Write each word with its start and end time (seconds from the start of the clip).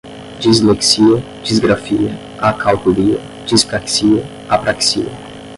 dislexia, 0.39 1.17
disgrafia, 1.43 2.09
acalculia, 2.49 3.19
dispraxia, 3.45 4.25
apraxia 4.49 5.05